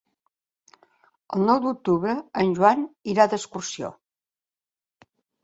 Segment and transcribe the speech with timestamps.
[1.37, 2.15] El nou d'octubre
[2.45, 2.81] en Joan
[3.15, 3.93] irà d'excursió.